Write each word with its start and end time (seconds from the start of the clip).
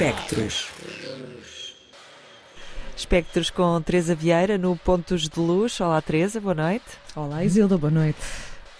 Espectros. 0.00 0.68
Espectros 2.96 3.50
com 3.50 3.82
Teresa 3.82 4.14
Vieira 4.14 4.56
no 4.56 4.76
Pontos 4.76 5.28
de 5.28 5.40
Luz. 5.40 5.80
Olá, 5.80 6.00
Teresa, 6.00 6.40
boa 6.40 6.54
noite. 6.54 6.84
Olá, 7.16 7.44
Isilda, 7.44 7.76
boa 7.76 7.90
noite. 7.90 8.16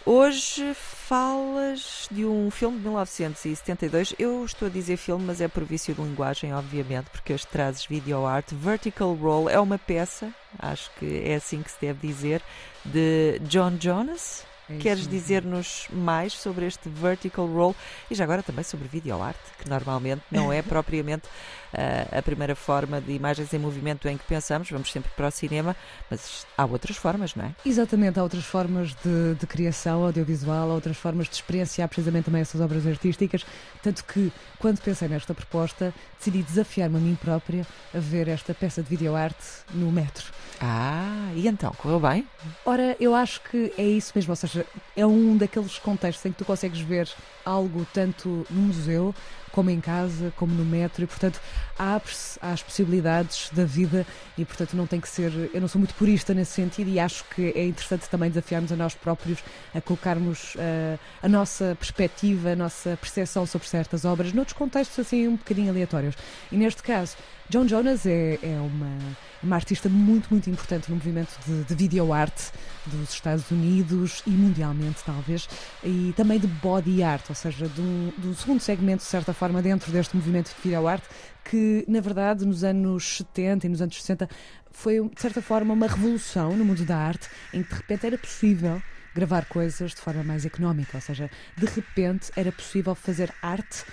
Hoje 0.07 0.73
falas 0.75 2.07
de 2.09 2.25
um 2.25 2.53
filme 2.53 2.77
de 2.77 2.85
1972. 2.85 4.15
Eu 4.17 4.45
estou 4.45 4.69
a 4.69 4.71
dizer 4.71 4.96
filme, 4.96 5.25
mas 5.25 5.41
é 5.41 5.49
por 5.49 5.65
vício 5.65 5.93
de 5.93 6.01
linguagem, 6.01 6.54
obviamente, 6.54 7.11
porque 7.11 7.32
hoje 7.32 7.48
trazes 7.48 7.85
video 7.85 8.25
art. 8.25 8.53
Vertical 8.53 9.12
Roll 9.14 9.50
é 9.50 9.59
uma 9.59 9.77
peça, 9.77 10.32
acho 10.57 10.89
que 11.00 11.25
é 11.25 11.35
assim 11.35 11.64
que 11.64 11.71
se 11.73 11.80
deve 11.80 12.07
dizer, 12.07 12.41
de 12.85 13.41
John 13.41 13.77
Jonas. 13.77 14.46
É 14.71 14.77
Queres 14.77 15.07
dizer-nos 15.07 15.87
mais 15.91 16.32
sobre 16.32 16.66
este 16.66 16.89
vertical 16.89 17.46
roll 17.46 17.75
e 18.11 18.14
já 18.14 18.25
agora 18.25 18.43
também 18.43 18.62
sobre 18.62 18.87
video 18.87 19.23
art, 19.23 19.39
que 19.62 19.69
normalmente 19.69 20.23
não 20.30 20.52
é 20.52 20.61
propriamente 20.62 21.27
uh, 21.27 22.19
a 22.19 22.23
primeira 22.23 22.55
forma 22.55 23.01
de 23.01 23.12
imagens 23.12 23.52
em 23.52 23.59
movimento 23.59 24.09
em 24.09 24.16
que 24.16 24.25
pensamos, 24.25 24.70
vamos 24.70 24.91
sempre 24.91 25.11
para 25.16 25.28
o 25.28 25.30
cinema, 25.30 25.75
mas 26.11 26.47
há 26.56 26.65
outras 26.65 26.97
formas, 26.97 27.34
não 27.34 27.47
é? 27.47 27.55
Exatamente, 27.65 28.19
há 28.19 28.23
outras 28.23 28.45
formas 28.45 28.95
de, 29.02 29.34
de 29.34 29.47
criação 29.47 30.05
audiovisual, 30.05 30.70
há 30.70 30.75
outras 30.75 30.97
formas 30.97 31.28
de 31.28 31.34
experienciar 31.34 31.89
precisamente 31.89 32.27
também 32.27 32.42
essas 32.42 32.61
obras 32.61 32.87
artísticas, 32.87 33.47
tanto 33.83 34.05
que 34.05 34.33
quando 34.59 34.80
pensei 34.80 35.09
nesta 35.09 35.34
proposta 35.34 35.95
decidi 36.19 36.42
desafiar-me 36.42 36.97
a 36.97 37.00
mim 37.00 37.14
própria 37.14 37.66
a 37.95 37.98
ver 37.98 38.28
esta 38.28 38.53
peça 38.53 38.83
de 38.83 38.89
video 38.89 39.14
art 39.14 39.37
no 39.73 39.91
metro. 39.91 40.27
Ah, 40.61 41.30
e 41.34 41.47
então, 41.47 41.73
correu 41.75 42.00
bem? 42.00 42.27
Ora, 42.64 42.97
eu 42.98 43.14
acho 43.14 43.41
que 43.42 43.73
é 43.78 43.84
isso 43.84 44.12
mesmo, 44.14 44.33
ou 44.33 44.37
seja, 44.37 44.58
é 44.97 45.07
um 45.07 45.37
daqueles 45.37 45.79
contextos 45.79 46.25
em 46.27 46.33
que 46.33 46.39
tu 46.39 46.45
consegues 46.45 46.80
ver 46.80 47.09
algo 47.45 47.87
tanto 47.93 48.47
no 48.51 48.62
museu 48.62 49.15
como 49.51 49.71
em 49.71 49.81
casa, 49.81 50.33
como 50.37 50.55
no 50.55 50.65
metro, 50.65 51.03
e 51.03 51.07
portanto 51.07 51.41
abre-se 51.79 52.39
às 52.41 52.62
possibilidades 52.62 53.51
da 53.51 53.65
vida 53.65 54.07
e 54.37 54.45
portanto 54.45 54.77
não 54.77 54.87
tem 54.87 55.00
que 55.00 55.09
ser. 55.09 55.33
Eu 55.53 55.61
não 55.61 55.69
sou 55.69 55.78
muito 55.78 55.95
purista 55.95 56.33
nesse 56.34 56.53
sentido 56.53 56.89
e 56.91 57.00
acho 57.00 57.25
que 57.25 57.53
é 57.56 57.67
interessante 57.67 58.09
também 58.09 58.28
desafiarmos 58.28 58.70
a 58.70 58.77
nós 58.77 58.95
próprios 58.95 59.39
a 59.75 59.81
colocarmos 59.81 60.55
uh, 60.55 60.98
a 61.22 61.28
nossa 61.28 61.77
perspectiva, 61.78 62.50
a 62.50 62.56
nossa 62.56 62.97
percepção 63.00 63.47
sobre 63.47 63.67
certas 63.67 64.05
obras 64.05 64.33
noutros 64.33 64.56
contextos 64.56 64.98
assim 64.98 65.27
um 65.27 65.37
bocadinho 65.37 65.70
aleatórios. 65.70 66.15
E 66.53 66.56
neste 66.56 66.83
caso, 66.83 67.17
John 67.50 67.66
Jonas 67.66 68.04
é, 68.04 68.38
é 68.42 68.60
uma, 68.60 68.98
uma 69.42 69.56
artista 69.56 69.88
muito, 69.88 70.28
muito 70.30 70.50
importante 70.50 70.91
no 70.91 70.96
movimento 70.96 71.34
de, 71.46 71.64
de 71.64 71.74
video 71.74 72.12
art 72.12 72.50
dos 72.84 73.08
Estados 73.08 73.50
Unidos 73.50 74.22
e 74.27 74.30
mundialmente, 74.30 75.02
talvez, 75.02 75.48
e 75.82 76.12
também 76.14 76.38
de 76.38 76.46
body 76.46 77.02
art, 77.02 77.24
ou 77.30 77.34
seja, 77.34 77.64
um, 77.78 78.12
de 78.19 78.28
um 78.28 78.34
segundo 78.34 78.60
segmento, 78.60 78.98
de 78.98 79.08
certa 79.08 79.32
forma, 79.32 79.62
dentro 79.62 79.91
deste 79.91 80.14
movimento 80.14 80.54
de 80.54 80.62
video 80.62 80.86
art, 80.86 81.02
que, 81.42 81.86
na 81.88 82.02
verdade, 82.02 82.44
nos 82.44 82.62
anos 82.62 83.16
70 83.16 83.64
e 83.66 83.70
nos 83.70 83.80
anos 83.80 83.96
60 83.96 84.28
foi, 84.70 85.00
de 85.08 85.20
certa 85.20 85.41
forma, 85.41 85.72
uma 85.72 85.86
revolução 85.86 86.54
no 86.54 86.66
mundo 86.66 86.84
da 86.84 86.98
arte, 86.98 87.30
em 87.54 87.62
que 87.62 87.70
de 87.70 87.76
repente 87.76 88.06
era 88.06 88.19
possível 88.19 88.82
gravar 89.14 89.46
coisas 89.46 89.92
de 89.92 90.00
forma 90.02 90.22
mais 90.22 90.44
económica, 90.44 90.98
ou 90.98 91.00
seja, 91.00 91.30
de 91.56 91.64
repente 91.64 92.30
era 92.36 92.52
possível 92.52 92.94
fazer 92.94 93.32
arte 93.41 93.84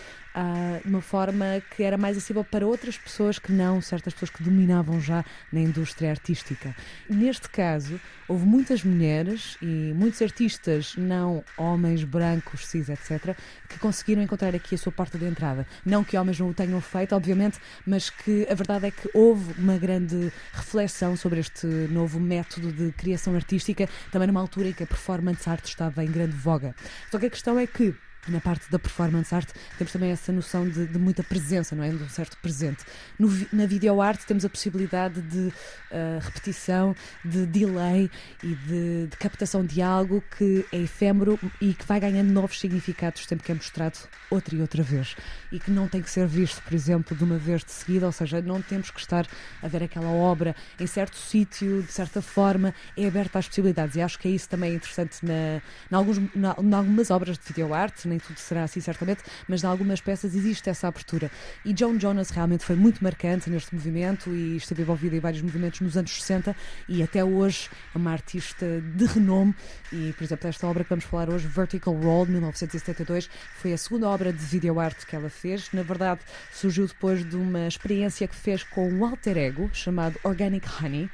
de 0.83 0.89
uma 0.89 1.01
forma 1.01 1.45
que 1.75 1.83
era 1.83 1.97
mais 1.97 2.17
acessível 2.17 2.43
para 2.43 2.67
outras 2.67 2.97
pessoas 2.97 3.39
que 3.39 3.51
não 3.51 3.79
certas 3.81 4.13
pessoas 4.13 4.29
que 4.29 4.43
dominavam 4.43 4.99
já 4.99 5.23
na 5.51 5.61
indústria 5.61 6.09
artística. 6.09 6.75
Neste 7.09 7.47
caso, 7.49 7.99
houve 8.27 8.45
muitas 8.45 8.83
mulheres 8.83 9.57
e 9.61 9.93
muitos 9.95 10.21
artistas, 10.21 10.95
não 10.97 11.43
homens 11.57 12.03
brancos, 12.03 12.67
cis, 12.67 12.89
etc., 12.89 13.35
que 13.69 13.79
conseguiram 13.79 14.21
encontrar 14.21 14.53
aqui 14.53 14.75
a 14.75 14.77
sua 14.77 14.91
porta 14.91 15.17
de 15.17 15.25
entrada. 15.25 15.65
Não 15.85 16.03
que 16.03 16.17
homens 16.17 16.39
não 16.39 16.49
o 16.49 16.53
tenham 16.53 16.81
feito, 16.81 17.15
obviamente, 17.15 17.57
mas 17.85 18.09
que 18.09 18.45
a 18.49 18.53
verdade 18.53 18.87
é 18.87 18.91
que 18.91 19.09
houve 19.13 19.53
uma 19.59 19.77
grande 19.77 20.31
reflexão 20.51 21.15
sobre 21.15 21.39
este 21.39 21.65
novo 21.65 22.19
método 22.19 22.73
de 22.73 22.91
criação 22.91 23.35
artística, 23.35 23.87
também 24.11 24.27
numa 24.27 24.41
altura 24.41 24.69
em 24.69 24.73
que 24.73 24.83
a 24.83 24.87
performance 24.87 25.49
art 25.49 25.65
estava 25.65 26.03
em 26.03 26.11
grande 26.11 26.35
voga. 26.35 26.75
Só 27.09 27.17
que 27.17 27.27
a 27.27 27.29
questão 27.29 27.57
é 27.57 27.65
que 27.65 27.95
na 28.27 28.39
parte 28.39 28.69
da 28.71 28.79
performance 28.79 29.33
art 29.33 29.49
temos 29.77 29.91
também 29.91 30.11
essa 30.11 30.31
noção 30.31 30.67
de, 30.67 30.85
de 30.87 30.97
muita 30.97 31.23
presença, 31.23 31.75
não 31.75 31.83
é? 31.83 31.89
De 31.89 32.03
um 32.03 32.09
certo 32.09 32.37
presente. 32.37 32.83
No, 33.17 33.29
na 33.51 33.65
video 33.65 34.01
art 34.01 34.21
temos 34.25 34.45
a 34.45 34.49
possibilidade 34.49 35.21
de 35.21 35.47
uh, 35.47 36.19
repetição, 36.21 36.95
de 37.23 37.45
delay 37.45 38.09
e 38.43 38.55
de, 38.55 39.07
de, 39.07 39.17
captação 39.17 39.65
de 39.65 39.81
algo 39.81 40.23
que 40.37 40.65
é 40.71 40.77
efêmero 40.77 41.39
e 41.61 41.73
que 41.73 41.85
vai 41.85 41.99
ganhando 41.99 42.31
novos 42.31 42.59
significados 42.59 43.25
sempre 43.25 43.45
que 43.45 43.51
é 43.51 43.55
mostrado 43.55 43.97
outra 44.29 44.55
e 44.55 44.61
outra 44.61 44.83
vez. 44.83 45.15
E 45.51 45.59
que 45.59 45.71
não 45.71 45.87
tem 45.87 46.01
que 46.01 46.09
ser 46.09 46.27
visto, 46.27 46.61
por 46.61 46.73
exemplo, 46.73 47.15
de 47.15 47.23
uma 47.23 47.37
vez 47.37 47.63
de 47.63 47.71
seguida, 47.71 48.05
ou 48.05 48.11
seja, 48.11 48.41
não 48.41 48.61
temos 48.61 48.91
que 48.91 48.99
estar 48.99 49.27
a 49.61 49.67
ver 49.67 49.83
aquela 49.83 50.09
obra 50.09 50.55
em 50.79 50.87
certo 50.87 51.17
sítio, 51.17 51.83
de 51.83 51.91
certa 51.91 52.21
forma, 52.21 52.73
é 52.97 53.07
aberta 53.07 53.39
às 53.39 53.47
possibilidades. 53.47 53.95
E 53.95 54.01
acho 54.01 54.19
que 54.19 54.27
é 54.27 54.31
isso 54.31 54.49
também 54.49 54.73
interessante 54.73 55.25
na, 55.25 55.61
na, 55.89 55.97
alguns, 55.97 56.17
na, 56.35 56.55
na 56.61 56.77
algumas 56.77 57.09
obras 57.11 57.37
de 57.37 57.43
video 57.45 57.73
art, 57.73 58.05
nem 58.15 58.19
tudo 58.19 58.39
será 58.39 58.63
assim 58.63 58.79
certamente, 58.79 59.21
mas 59.47 59.63
em 59.63 59.67
algumas 59.67 59.99
peças 59.99 60.33
existe 60.35 60.69
essa 60.69 60.87
abertura. 60.87 61.29
E 61.63 61.75
Joan 61.77 61.99
Jonas 61.99 62.29
realmente 62.29 62.63
foi 62.63 62.75
muito 62.75 63.03
marcante 63.03 63.49
neste 63.49 63.75
movimento 63.75 64.33
e 64.33 64.55
esteve 64.55 64.81
envolvida 64.81 65.15
em 65.15 65.19
vários 65.19 65.41
movimentos 65.41 65.81
nos 65.81 65.97
anos 65.97 66.11
60 66.11 66.55
e 66.87 67.03
até 67.03 67.23
hoje 67.23 67.69
é 67.93 67.97
uma 67.97 68.11
artista 68.11 68.81
de 68.81 69.05
renome. 69.05 69.53
E, 69.91 70.13
por 70.13 70.23
exemplo, 70.23 70.47
esta 70.47 70.65
obra 70.67 70.83
que 70.83 70.89
vamos 70.89 71.05
falar 71.05 71.29
hoje, 71.29 71.47
Vertical 71.47 71.93
Roll, 71.93 72.25
de 72.25 72.31
1972, 72.31 73.29
foi 73.55 73.73
a 73.73 73.77
segunda 73.77 74.07
obra 74.07 74.31
de 74.31 74.43
video 74.43 74.79
art 74.79 75.05
que 75.05 75.15
ela 75.15 75.29
fez. 75.29 75.69
Na 75.73 75.83
verdade, 75.83 76.21
surgiu 76.53 76.87
depois 76.87 77.27
de 77.27 77.35
uma 77.35 77.67
experiência 77.67 78.27
que 78.27 78.35
fez 78.35 78.63
com 78.63 78.89
um 78.89 79.05
alter 79.05 79.37
ego 79.37 79.69
chamado 79.73 80.17
Organic 80.23 80.67
Honey, 80.81 81.09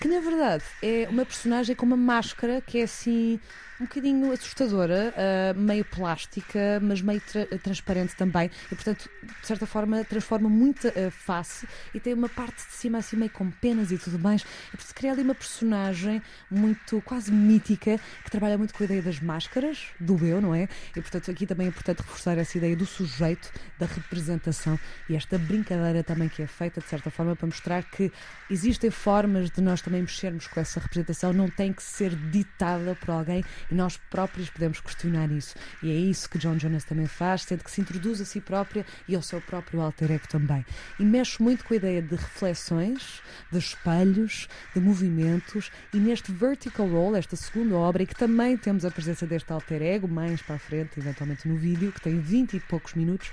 que 0.00 0.08
na 0.08 0.20
verdade 0.20 0.64
é 0.82 1.06
uma 1.08 1.24
personagem 1.24 1.76
com 1.76 1.86
uma 1.86 1.96
máscara 1.96 2.60
que 2.60 2.78
é 2.78 2.82
assim 2.82 3.38
um 3.80 3.84
bocadinho 3.84 4.32
assustadora, 4.32 5.12
uh, 5.16 5.58
meio 5.58 5.84
plástica, 5.84 6.80
mas 6.80 7.00
meio 7.00 7.20
tra 7.20 7.46
transparente 7.58 8.14
também. 8.16 8.50
E, 8.70 8.74
portanto, 8.74 9.08
de 9.40 9.46
certa 9.46 9.66
forma, 9.66 10.04
transforma 10.04 10.48
muito 10.48 10.88
a 10.88 11.10
face 11.10 11.66
e 11.94 12.00
tem 12.00 12.14
uma 12.14 12.28
parte 12.28 12.66
de 12.66 12.72
cima 12.72 12.98
assim 12.98 13.16
meio 13.16 13.30
com 13.30 13.50
penas 13.50 13.90
e 13.90 13.98
tudo 13.98 14.18
mais. 14.18 14.42
E, 14.42 14.76
portanto, 14.76 14.94
cria 14.94 15.12
ali 15.12 15.22
uma 15.22 15.34
personagem 15.34 16.22
muito, 16.50 17.00
quase 17.02 17.32
mítica, 17.32 17.98
que 18.24 18.30
trabalha 18.30 18.56
muito 18.56 18.74
com 18.74 18.82
a 18.82 18.86
ideia 18.86 19.02
das 19.02 19.20
máscaras, 19.20 19.86
do 19.98 20.24
eu, 20.24 20.40
não 20.40 20.54
é? 20.54 20.68
E, 20.96 21.00
portanto, 21.00 21.30
aqui 21.30 21.46
também 21.46 21.66
é 21.66 21.70
importante 21.70 21.98
reforçar 21.98 22.38
essa 22.38 22.56
ideia 22.58 22.76
do 22.76 22.86
sujeito, 22.86 23.50
da 23.78 23.86
representação 23.86 24.78
e 25.08 25.16
esta 25.16 25.38
brincadeira 25.38 26.02
também 26.02 26.28
que 26.28 26.42
é 26.42 26.46
feita, 26.46 26.80
de 26.80 26.88
certa 26.88 27.10
forma, 27.10 27.34
para 27.34 27.46
mostrar 27.46 27.82
que 27.82 28.12
existem 28.50 28.90
formas 28.90 29.50
de 29.50 29.60
nós 29.60 29.80
também 29.82 30.02
mexermos 30.02 30.46
com 30.46 30.60
essa 30.60 30.78
representação, 30.78 31.32
não 31.32 31.48
tem 31.48 31.72
que 31.72 31.82
ser 31.82 32.14
ditada 32.30 32.94
por 32.94 33.10
alguém 33.10 33.44
nós 33.72 33.96
próprios 33.96 34.50
podemos 34.50 34.80
questionar 34.80 35.30
isso. 35.30 35.54
E 35.82 35.90
é 35.90 35.94
isso 35.94 36.28
que 36.28 36.38
John 36.38 36.58
Jonas 36.58 36.84
também 36.84 37.06
faz, 37.06 37.42
sendo 37.42 37.64
que 37.64 37.70
se 37.70 37.80
introduz 37.80 38.20
a 38.20 38.24
si 38.24 38.40
própria 38.40 38.84
e 39.08 39.14
ao 39.14 39.22
seu 39.22 39.40
próprio 39.40 39.80
alter 39.80 40.10
ego 40.10 40.28
também. 40.28 40.64
E 40.98 41.04
mexe 41.04 41.42
muito 41.42 41.64
com 41.64 41.74
a 41.74 41.76
ideia 41.76 42.02
de 42.02 42.14
reflexões, 42.14 43.20
de 43.50 43.58
espelhos, 43.58 44.48
de 44.74 44.80
movimentos 44.80 45.70
e 45.92 45.96
neste 45.96 46.32
Vertical 46.32 46.86
Roll, 46.86 47.16
esta 47.16 47.36
segunda 47.36 47.74
obra, 47.76 48.02
e 48.02 48.06
que 48.06 48.14
também 48.14 48.56
temos 48.56 48.84
a 48.84 48.90
presença 48.90 49.26
deste 49.26 49.52
alter 49.52 49.82
ego, 49.82 50.08
mais 50.08 50.42
para 50.42 50.56
a 50.56 50.58
frente, 50.58 50.98
eventualmente 50.98 51.48
no 51.48 51.56
vídeo, 51.56 51.92
que 51.92 52.00
tem 52.00 52.18
20 52.18 52.56
e 52.56 52.60
poucos 52.60 52.94
minutos. 52.94 53.30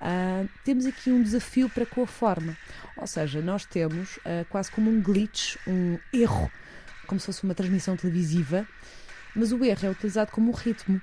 Uh, 0.00 0.48
temos 0.62 0.84
aqui 0.84 1.10
um 1.10 1.22
desafio 1.22 1.70
para 1.70 1.86
com 1.86 2.02
a 2.02 2.06
forma. 2.06 2.56
Ou 2.96 3.06
seja, 3.06 3.40
nós 3.40 3.64
temos 3.64 4.16
uh, 4.18 4.44
quase 4.50 4.70
como 4.70 4.90
um 4.90 5.00
glitch, 5.00 5.56
um 5.66 5.98
erro, 6.12 6.50
como 7.06 7.20
se 7.20 7.26
fosse 7.26 7.44
uma 7.44 7.54
transmissão 7.54 7.96
televisiva, 7.96 8.66
mas 9.36 9.52
o 9.52 9.64
erro 9.64 9.86
é 9.86 9.90
utilizado 9.90 10.32
como 10.32 10.50
um 10.50 10.54
ritmo, 10.54 11.00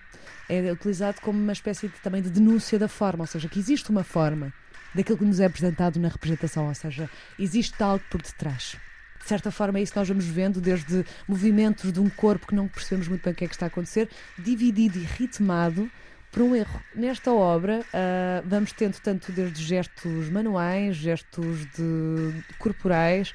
é 0.49 0.71
utilizado 0.71 1.21
como 1.21 1.39
uma 1.39 1.53
espécie 1.53 1.87
de, 1.87 1.93
também 2.01 2.21
de 2.21 2.29
denúncia 2.29 2.77
da 2.77 2.87
forma, 2.87 3.23
ou 3.23 3.27
seja, 3.27 3.47
que 3.47 3.59
existe 3.59 3.89
uma 3.89 4.03
forma 4.03 4.51
daquilo 4.93 5.17
que 5.17 5.25
nos 5.25 5.39
é 5.39 5.45
apresentado 5.45 5.99
na 5.99 6.07
representação, 6.07 6.67
ou 6.67 6.75
seja, 6.75 7.09
existe 7.39 7.81
algo 7.81 8.03
por 8.09 8.21
detrás. 8.21 8.75
De 9.21 9.29
certa 9.29 9.51
forma, 9.51 9.79
é 9.79 9.81
isso 9.81 9.93
que 9.93 9.99
nós 9.99 10.07
vamos 10.07 10.25
vendo, 10.25 10.59
desde 10.59 11.05
movimentos 11.27 11.93
de 11.93 11.99
um 11.99 12.09
corpo 12.09 12.47
que 12.47 12.55
não 12.55 12.67
percebemos 12.67 13.07
muito 13.07 13.23
bem 13.23 13.31
o 13.31 13.35
que 13.35 13.45
é 13.45 13.47
que 13.47 13.55
está 13.55 13.67
a 13.67 13.67
acontecer, 13.67 14.09
dividido 14.37 14.99
e 14.99 15.03
ritmado 15.03 15.89
por 16.29 16.41
um 16.41 16.55
erro. 16.55 16.81
Nesta 16.93 17.31
obra, 17.31 17.79
uh, 17.79 18.43
vamos 18.45 18.73
tendo 18.73 18.99
tanto 18.99 19.31
desde 19.31 19.63
gestos 19.63 20.29
manuais, 20.29 20.97
gestos 20.97 21.65
de, 21.71 22.43
corporais, 22.57 23.33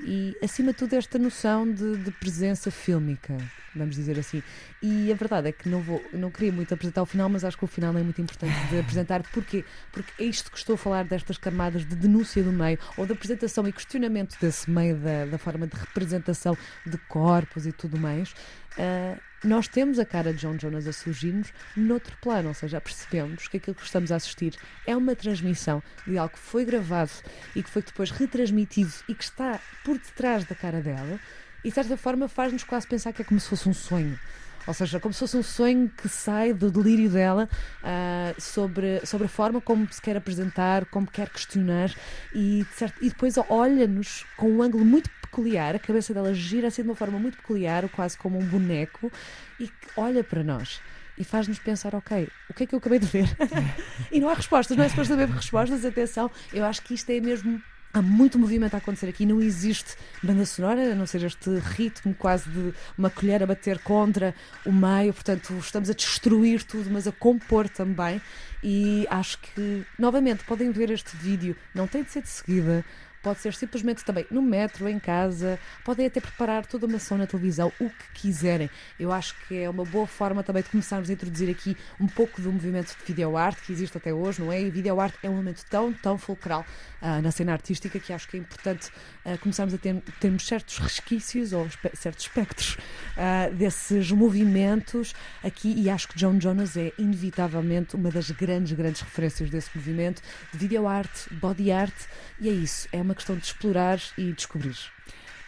e, 0.00 0.36
acima 0.42 0.72
de 0.72 0.78
tudo, 0.78 0.94
esta 0.94 1.18
noção 1.18 1.70
de, 1.70 1.96
de, 1.96 2.10
presença 2.12 2.70
fílmica, 2.70 3.36
vamos 3.74 3.96
dizer 3.96 4.18
assim. 4.18 4.42
E 4.80 5.10
a 5.12 5.14
verdade 5.16 5.48
é 5.48 5.52
que 5.52 5.68
não, 5.68 5.80
vou, 5.80 6.02
não 6.12 6.30
queria 6.30 6.52
muito 6.52 6.72
apresentar 6.72 7.02
o 7.02 7.06
final, 7.06 7.28
mas 7.28 7.44
acho 7.44 7.58
que 7.58 7.64
o 7.64 7.68
final 7.68 7.96
é 7.96 8.02
muito 8.02 8.20
importante 8.20 8.54
de 8.68 8.78
apresentar. 8.78 9.22
Porquê? 9.32 9.64
Porque 9.92 10.22
é 10.22 10.26
isto 10.26 10.50
que 10.50 10.58
estou 10.58 10.74
a 10.74 10.78
falar 10.78 11.04
destas 11.04 11.36
camadas 11.36 11.84
de 11.84 11.96
denúncia 11.96 12.42
do 12.42 12.52
meio, 12.52 12.78
ou 12.96 13.06
de 13.06 13.12
apresentação 13.12 13.66
e 13.66 13.72
questionamento 13.72 14.38
desse 14.40 14.70
meio, 14.70 14.96
da, 14.96 15.26
da 15.26 15.38
forma 15.38 15.66
de 15.66 15.76
representação 15.76 16.56
de 16.86 16.96
corpos 17.08 17.66
e 17.66 17.72
tudo 17.72 17.98
mais. 17.98 18.32
Uh, 18.78 19.18
nós 19.44 19.68
temos 19.68 19.98
a 19.98 20.04
cara 20.04 20.32
de 20.32 20.40
John 20.40 20.58
Jonas 20.58 20.86
a 20.86 20.92
surgir-nos 20.92 21.52
noutro 21.76 22.16
plano, 22.20 22.48
ou 22.48 22.54
seja, 22.54 22.80
percebemos 22.80 23.46
que 23.48 23.58
aquilo 23.58 23.76
que 23.76 23.84
estamos 23.84 24.10
a 24.10 24.16
assistir 24.16 24.54
é 24.86 24.96
uma 24.96 25.14
transmissão 25.14 25.82
de 26.06 26.18
algo 26.18 26.34
que 26.34 26.40
foi 26.40 26.64
gravado 26.64 27.10
e 27.54 27.62
que 27.62 27.70
foi 27.70 27.82
depois 27.82 28.10
retransmitido 28.10 28.92
e 29.08 29.14
que 29.14 29.24
está 29.24 29.60
por 29.84 29.96
detrás 29.96 30.44
da 30.44 30.54
cara 30.54 30.80
dela 30.80 31.20
e 31.64 31.68
de 31.68 31.74
certa 31.74 31.96
forma 31.96 32.28
faz-nos 32.28 32.64
quase 32.64 32.86
pensar 32.86 33.12
que 33.12 33.22
é 33.22 33.24
como 33.24 33.40
se 33.40 33.48
fosse 33.48 33.68
um 33.68 33.74
sonho. 33.74 34.18
Ou 34.66 34.74
seja, 34.74 35.00
como 35.00 35.14
se 35.14 35.20
fosse 35.20 35.36
um 35.36 35.42
sonho 35.42 35.90
que 35.96 36.10
sai 36.10 36.52
do 36.52 36.70
delírio 36.70 37.08
dela 37.08 37.48
uh, 37.82 38.38
sobre, 38.38 39.00
sobre 39.06 39.26
a 39.26 39.28
forma 39.28 39.62
como 39.62 39.90
se 39.90 40.00
quer 40.00 40.14
apresentar, 40.14 40.84
como 40.86 41.06
quer 41.06 41.30
questionar 41.30 41.90
e, 42.34 42.66
certo, 42.76 43.02
e 43.02 43.08
depois 43.08 43.34
olha-nos 43.48 44.26
com 44.36 44.50
um 44.50 44.62
ângulo 44.62 44.84
muito 44.84 45.08
peculiar, 45.30 45.74
a 45.74 45.78
cabeça 45.78 46.12
dela 46.12 46.34
gira 46.34 46.68
assim 46.68 46.82
de 46.82 46.88
uma 46.88 46.94
forma 46.94 47.18
muito 47.18 47.36
peculiar, 47.38 47.88
quase 47.88 48.16
como 48.16 48.38
um 48.38 48.44
boneco, 48.44 49.10
e 49.58 49.70
olha 49.96 50.24
para 50.24 50.42
nós 50.42 50.80
e 51.16 51.24
faz-nos 51.24 51.58
pensar, 51.58 51.94
ok, 51.94 52.28
o 52.48 52.54
que 52.54 52.62
é 52.62 52.66
que 52.66 52.74
eu 52.74 52.78
acabei 52.78 52.98
de 52.98 53.06
ver? 53.06 53.28
e 54.12 54.20
não 54.20 54.28
há 54.28 54.34
respostas, 54.34 54.76
não 54.76 54.84
é 54.84 54.88
suposto 54.88 55.12
haver 55.12 55.28
respostas, 55.28 55.84
atenção, 55.84 56.30
eu 56.52 56.64
acho 56.64 56.82
que 56.82 56.94
isto 56.94 57.10
é 57.10 57.20
mesmo 57.20 57.60
Há 57.90 58.02
muito 58.02 58.38
movimento 58.38 58.74
a 58.74 58.78
acontecer 58.78 59.08
aqui, 59.08 59.24
não 59.24 59.40
existe 59.40 59.96
banda 60.22 60.44
sonora, 60.44 60.92
a 60.92 60.94
não 60.94 61.06
ser 61.06 61.22
este 61.22 61.50
ritmo 61.58 62.14
quase 62.14 62.48
de 62.50 62.74
uma 62.98 63.08
colher 63.08 63.42
a 63.42 63.46
bater 63.46 63.78
contra 63.78 64.34
o 64.66 64.70
meio, 64.70 65.14
portanto, 65.14 65.54
estamos 65.58 65.88
a 65.88 65.94
destruir 65.94 66.62
tudo, 66.64 66.90
mas 66.90 67.06
a 67.06 67.12
compor 67.12 67.66
também. 67.66 68.20
E 68.62 69.06
acho 69.08 69.38
que, 69.38 69.86
novamente, 69.98 70.44
podem 70.44 70.70
ver 70.70 70.90
este 70.90 71.16
vídeo, 71.16 71.56
não 71.74 71.86
tem 71.86 72.02
de 72.02 72.10
ser 72.10 72.22
de 72.22 72.28
seguida, 72.28 72.84
pode 73.28 73.40
ser 73.40 73.52
simplesmente 73.52 74.02
também 74.06 74.24
no 74.30 74.40
metro, 74.40 74.88
em 74.88 74.98
casa, 74.98 75.58
podem 75.84 76.06
até 76.06 76.18
preparar 76.18 76.64
toda 76.64 76.86
uma 76.86 76.96
ação 76.96 77.18
na 77.18 77.26
televisão, 77.26 77.70
o 77.78 77.90
que 77.90 78.22
quiserem. 78.22 78.70
Eu 78.98 79.12
acho 79.12 79.34
que 79.46 79.54
é 79.54 79.68
uma 79.68 79.84
boa 79.84 80.06
forma 80.06 80.42
também 80.42 80.62
de 80.62 80.70
começarmos 80.70 81.10
a 81.10 81.12
introduzir 81.12 81.50
aqui 81.50 81.76
um 82.00 82.06
pouco 82.06 82.40
do 82.40 82.50
movimento 82.50 82.96
de 82.96 83.04
videoarte 83.04 83.60
que 83.60 83.70
existe 83.70 83.98
até 83.98 84.14
hoje, 84.14 84.40
não 84.40 84.50
é? 84.50 84.62
E 84.62 84.70
videoarte 84.70 85.18
é 85.22 85.28
um 85.28 85.36
momento 85.36 85.62
tão, 85.68 85.92
tão 85.92 86.16
fulcral 86.16 86.64
uh, 87.02 87.20
na 87.20 87.30
cena 87.30 87.52
artística 87.52 88.00
que 88.00 88.14
acho 88.14 88.26
que 88.28 88.38
é 88.38 88.40
importante 88.40 88.88
uh, 89.26 89.36
começarmos 89.40 89.74
a 89.74 89.78
ter 89.78 90.00
termos 90.18 90.46
certos 90.46 90.78
resquícios 90.78 91.52
ou 91.52 91.66
espe 91.66 91.90
certos 91.94 92.24
espectros 92.24 92.78
uh, 93.12 93.54
desses 93.54 94.10
movimentos 94.10 95.14
aqui 95.44 95.74
e 95.76 95.90
acho 95.90 96.08
que 96.08 96.16
John 96.16 96.40
Jonas 96.40 96.78
é 96.78 96.94
inevitavelmente 96.98 97.94
uma 97.94 98.10
das 98.10 98.30
grandes, 98.30 98.72
grandes 98.72 99.02
referências 99.02 99.50
desse 99.50 99.68
movimento 99.76 100.22
de 100.50 100.58
videoarte, 100.58 101.34
body 101.34 101.70
art 101.70 101.94
e 102.40 102.48
é 102.48 102.52
isso, 102.52 102.88
é 102.90 103.02
uma 103.02 103.17
questão 103.18 103.36
de 103.36 103.44
explorar 103.44 104.00
e 104.16 104.32
descobrir. 104.32 104.76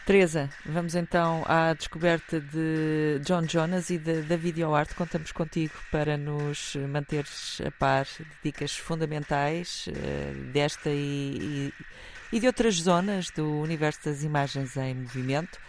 Teresa, 0.05 0.49
vamos 0.65 0.95
então 0.95 1.43
à 1.45 1.73
descoberta 1.73 2.41
de 2.41 3.21
John 3.23 3.47
Jonas 3.47 3.89
e 3.91 3.97
da 3.97 4.35
videoarte. 4.35 4.95
Contamos 4.95 5.31
contigo 5.31 5.73
para 5.91 6.17
nos 6.17 6.75
manteres 6.89 7.61
a 7.65 7.71
par 7.71 8.05
de 8.05 8.25
dicas 8.43 8.75
fundamentais 8.75 9.87
uh, 9.87 10.51
desta 10.51 10.89
e, 10.89 11.71
e, 12.31 12.35
e, 12.35 12.39
de 12.39 12.47
outras 12.47 12.75
zonas 12.75 13.29
do 13.29 13.47
universo 13.61 13.99
das 14.05 14.23
imagens 14.23 14.75
em 14.75 14.95
movimento. 14.95 15.59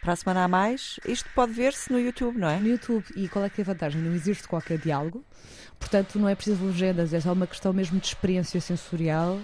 Para 0.00 0.14
a 0.14 0.16
semana 0.16 0.44
a 0.44 0.48
mais, 0.48 0.98
isto 1.06 1.28
pode 1.34 1.52
ver-se 1.52 1.92
no 1.92 2.00
YouTube, 2.00 2.38
não 2.38 2.48
é? 2.48 2.58
No 2.58 2.68
YouTube. 2.68 3.04
E 3.14 3.28
qual 3.28 3.44
é 3.44 3.50
que 3.50 3.60
é 3.60 3.62
a 3.62 3.66
vantagem? 3.66 4.00
Não 4.00 4.14
existe 4.14 4.48
qualquer 4.48 4.78
diálogo, 4.78 5.22
portanto 5.78 6.18
não 6.18 6.28
é 6.28 6.34
preciso 6.34 6.64
legendas, 6.64 7.12
é 7.12 7.20
só 7.20 7.32
uma 7.32 7.46
questão 7.46 7.72
mesmo 7.72 8.00
de 8.00 8.06
experiência 8.06 8.60
sensorial 8.60 9.38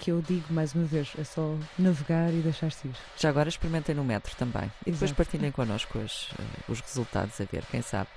que 0.00 0.10
eu 0.10 0.22
digo 0.22 0.52
mais 0.52 0.74
uma 0.74 0.84
vez, 0.84 1.12
é 1.18 1.24
só 1.24 1.54
navegar 1.78 2.30
e 2.32 2.40
deixar-se 2.40 2.88
ir. 2.88 2.94
Já 3.18 3.28
agora 3.28 3.48
experimentem 3.48 3.94
no 3.94 4.02
metro 4.02 4.34
também. 4.34 4.64
E 4.86 4.90
depois 4.90 5.10
Exato. 5.10 5.14
partilhem 5.16 5.52
connosco 5.52 5.98
os, 5.98 6.30
eh, 6.38 6.42
os 6.68 6.80
resultados 6.80 7.38
a 7.40 7.44
ver, 7.44 7.64
quem 7.70 7.82
sabe. 7.82 8.08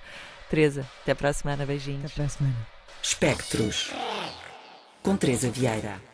Teresa, 0.50 0.88
até 1.02 1.14
para 1.14 1.30
a 1.30 1.34
semana, 1.34 1.66
beijinhos. 1.66 2.06
Até 2.06 2.14
para 2.16 2.26
a 2.26 2.30
semana. 2.30 2.68
Espectros 3.02 3.92
com 5.02 5.18
Teresa 5.18 5.52
Vieira. 5.52 6.13